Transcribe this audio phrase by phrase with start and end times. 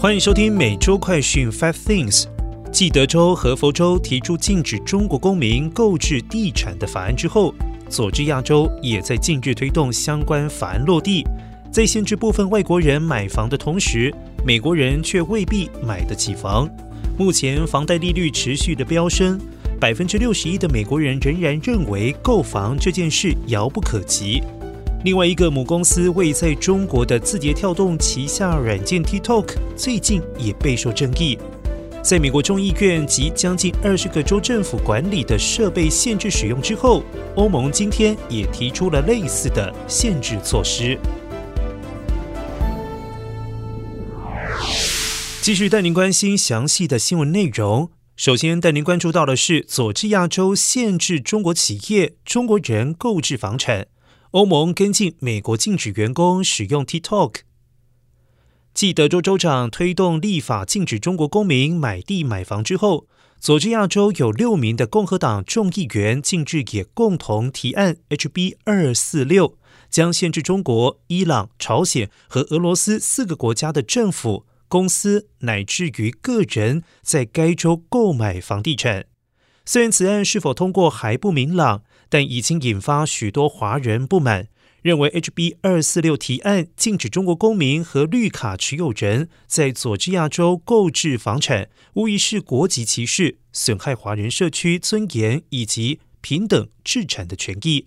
[0.00, 2.26] 欢迎收听每周快讯 Five Things。
[2.70, 7.52] 继德州和佛州提出禁止中国公民购置地产的法案之后，
[7.88, 11.24] 佐治亚州也在近日推动相关法案落地，
[11.72, 14.14] 在限制部分外国人买房的同时，
[14.46, 16.70] 美国人却未必买得起房。
[17.18, 19.36] 目前房贷利率持续的飙升，
[19.80, 24.44] 百分之六十一的美国人仍然认为购房这件事遥不可及。
[25.04, 31.38] 另外一个母公司位在中国的字节跳动旗下软件 TikTok 最近也备受争议。
[32.02, 37.04] 在美国众议院及将近二十个州政府管理的设备限制使用之后，
[37.36, 40.98] 欧盟今天也提出了类似的限制措施。
[45.40, 47.90] 继续带您关心详细的新闻内容。
[48.16, 53.86] 首先带您关注到的是，佐治亚州限制中国企业、中国人购置房产。
[54.32, 57.36] 欧盟跟进美国禁止员工使用 TikTok。
[58.74, 63.08] 继德州州长推动立法禁止中国公民买地买房之后，
[63.40, 69.56] 佐治亚州有六名的共和党众议员近日也共同提案 HB 二四六，
[69.88, 79.06] 将限制中国、伊朗、朝鲜和俄罗斯四个国家的政府、公司乃至于个人在该州购买房地产。
[79.68, 81.82] 虽然此案是否通过还不明朗。
[82.10, 84.48] 但已经引发许多华人不满，
[84.80, 97.84] 认为 HB 二四六提案禁止中国公民和绿卡持有人在佐治亚州购置房产，无疑是国籍歧视，损害华人社区尊严以及平等置产的权益。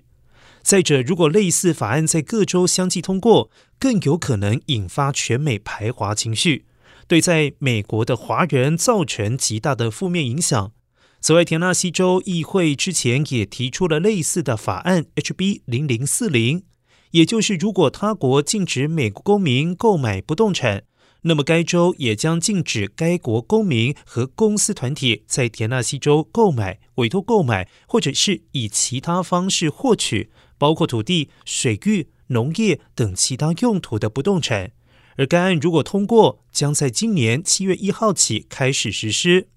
[0.61, 6.65] 再者，如果类似法案在各州相继通过，更有可能引发全美排华情绪，
[7.07, 10.73] 对在美国的华人造成极大的负面影响。
[11.23, 16.63] 此外，田纳西州议会之前也提出了类似的法案 HB 零零四零，
[17.11, 20.81] 也就是如果他国禁止美国公民购买不动产，
[21.21, 34.71] 那么该州也将禁止该国公民和公司团体在田纳西州购买、委托购买或者是以其他方式获取，包括土地、水域、农业等其他用途的不动产。
[35.17, 39.49] 而该案如果通过，将在今年七月一号起开始实施。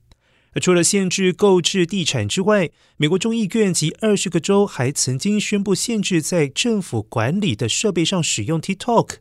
[0.60, 9.16] 除了限制购置地产之外，美国众议院及二十个州还曾经宣布限制在政府管理的设备上使用 TikTok。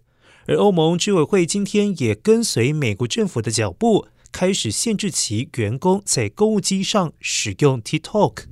[0.45, 8.43] 而欧盟执委会今天也跟随美国政府的脚步，开始限制其员工在购物机上使用 TikTok。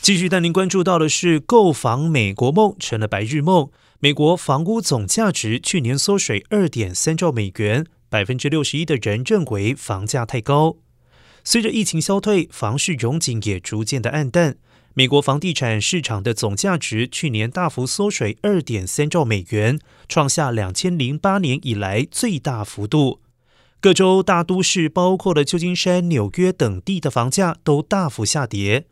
[0.00, 3.68] 继续带您关注到的是，购房美国梦成了白日梦。
[4.00, 7.84] 美国房屋总价值去年缩水二点三兆美元。
[8.08, 10.76] 百分之六十一的人认为房价太高。
[11.44, 14.56] 随着疫情消退，房市融景也逐渐的暗淡。
[14.94, 23.20] 美国房地产市场的总价值去年大幅缩水二点三兆美元，创下两千零八年以来最大幅度。
[23.80, 28.86] 各州大都市，包括了旧金山、纽约等地的房价都大幅下跌。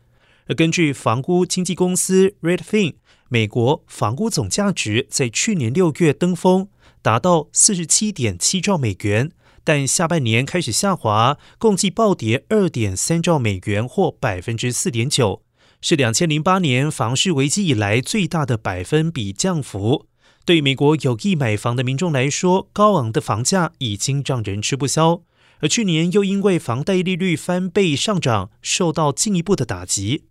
[0.45, 2.93] 而根据房屋经纪公司 Redfin，
[3.27, 6.69] 美国房屋总价值在去年六月登峰。
[7.07, 9.31] 达到四十七点七兆美元，
[9.63, 15.41] 但下半年开始下滑，共计暴跌二点三兆美元，或百分之四点九，
[15.79, 20.05] 是两千零八年房市危机以来最大的百分比降幅。
[20.43, 25.21] 对美国有意买房的民众来说，高昂的房价已经让人吃不消，
[25.61, 30.25] 而去年又因为房贷利率翻倍上涨，受到进一步的打击。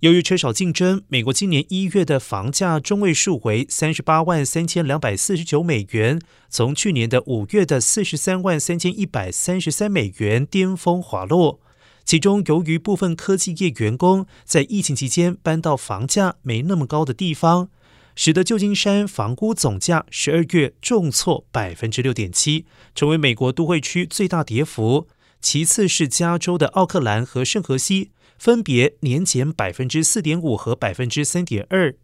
[0.00, 11.58] 由于缺少竞争，美国今年一月的房价中位数为三十八万三千两百四十九美元，从去年的五月的四十三万三千一百三十三美元巅峰滑落。
[12.04, 17.68] 其中，由于部分科技业员工在疫情期间搬到房价没那么高的地方，
[18.14, 25.08] 使得旧金山房屋总价十二月重挫百分之六点七，成为美国都会区最大跌幅。
[25.40, 28.12] 其次是加州的奥克兰和圣荷西。
[28.38, 31.96] 分别年减百分之四点五和百分之三点二，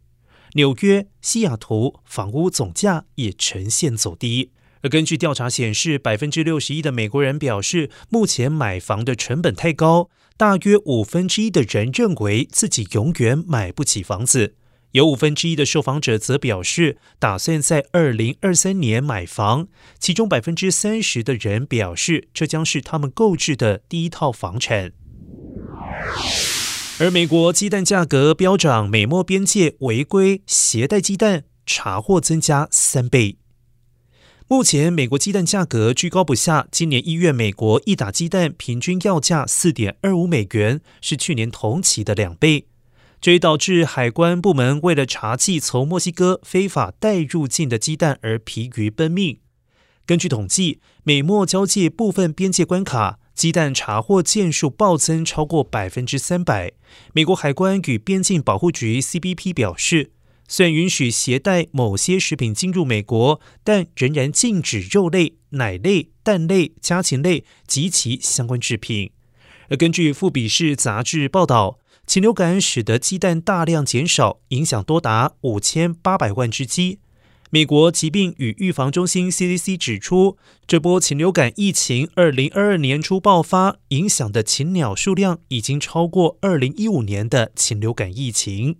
[0.53, 4.51] 纽约、西雅图房屋总价也呈现走低。
[4.81, 10.09] 而根据调查显示，百分之六十一的美国人表示，目前买房的成本太高。
[10.37, 14.55] 大约五分之一的人认为自己永远买不起房子。
[14.91, 19.67] 有五分之一的受访者则表示，打算在二零二三年买房。
[19.97, 24.91] 其中百分之三十的人表示，这将是他们购置的第一套房产。
[26.99, 33.37] 而美国鸡蛋价格飙涨，美墨边界违规携带鸡蛋查获增加三倍。
[34.47, 42.67] 目前美国鸡蛋价格居高不下，今年一月美国一打鸡蛋平均要价四点二五美元，是去年同期的两倍。
[43.19, 49.39] 这也导致海关部门为了查缉从墨西哥非法带入境的鸡蛋而疲于奔命。
[50.05, 56.71] 根据统计，美墨交界部分边界关卡，鸡蛋查获件数暴增超过百分之三百。
[57.13, 60.11] 美国海关与边境保护局 （CBP） 表示，
[60.47, 69.11] 虽然允许携带某些食品进入美国，但仍然禁止肉类、奶类、蛋类、家禽类及其相关制品。
[69.67, 76.99] 而根据《富比士》杂志报道，禽流感使得鸡蛋大量减少，影响多达五千八百万只鸡。
[77.51, 80.37] 美国疾病与预防中心 （CDC） 指出，
[80.67, 88.77] 这波禽流感疫情二零二二年初爆发，影响的禽鸟数量已经超过二零一五年的禽流感疫情。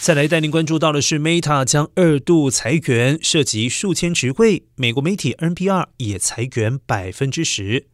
[0.00, 4.64] 再来带您关注到的是，Meta 将二度裁员，涉及数千职位。
[4.76, 7.88] 美国媒体 NPR 也裁员百分之十。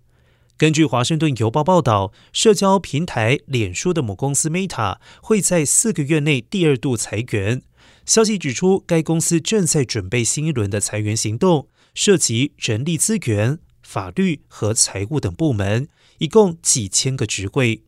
[0.57, 7.63] 根据《华盛顿邮报》报道，社交平台脸书的母公司 Meta 会在四个月内第二度裁员。
[8.07, 15.89] 消息指出，该公司正在准备新一轮的裁员行动，涉及人力资源、法律和财务等部门，
[16.19, 17.83] 一共几千个职位。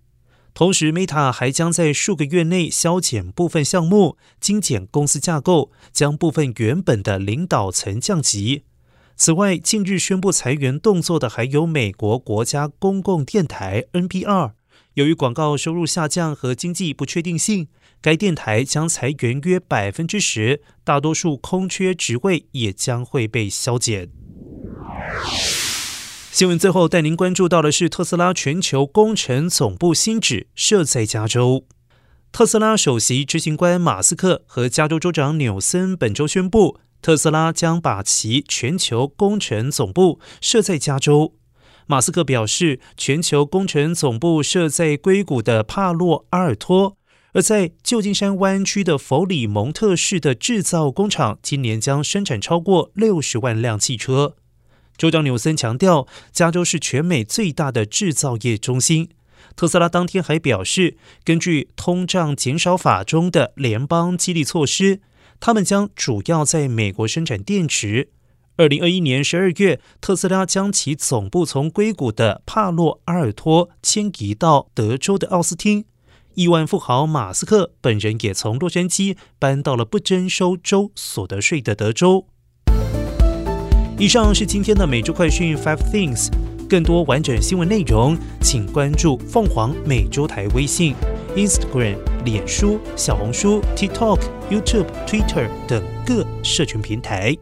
[0.53, 8.65] 同时，Meta 还将在数个月内削减部分项目，精简公司架构，将部分原本的领导层降级。
[9.15, 14.55] 此外，近日宣布裁员动作的还有美国国家公共电台 NPR。
[14.95, 17.69] 由于广告收入下降和经济不确定性。
[18.01, 24.11] 该电台将裁员约百分之十，大多数空缺职位也将会被削减。
[26.31, 31.65] 新闻最后带您关注到的是特斯拉全球工程总部新址设在加州。
[32.31, 41.35] 特斯拉首席执行官马斯克和加州州长纽森本周宣布，特斯拉将把其全球工程总部设在加州。
[41.87, 46.98] 马斯克表示，全球工程总部设在硅谷的帕洛阿尔托。
[47.33, 54.37] 而在旧金山湾区的弗里蒙特市的制造工厂，今年将生产超过六十万辆汽车。
[54.97, 59.11] 州长纽森强调，加州是全美最大的制造业中心。
[59.55, 65.01] 特斯拉当天还表示，根据通胀减少法中的联邦激励措施，
[65.39, 68.11] 他们将主要在美国生产电池。
[68.57, 75.85] 二零二一年十二月，特斯拉将其总部从硅谷的帕洛阿尔托迁移到德州的奥斯汀。
[76.39, 82.27] 亿万富豪马斯克本人也从洛杉矶搬到了不征收州所得税的德州。
[83.99, 86.31] 以上是今天的每周快讯 Five Things，
[86.69, 90.95] 更多完整新闻内容，请关注凤凰美洲台微信、
[91.35, 97.37] Instagram、脸书、小红书、TikTok、YouTube、Twitter 等各社群平台。